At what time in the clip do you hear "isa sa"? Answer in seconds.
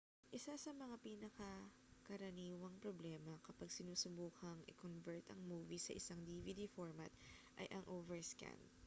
0.37-0.71